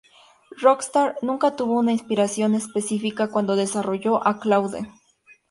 [0.59, 4.89] Rockstar nunca tuvo una inspiración específica cuando desarrolló a Claude.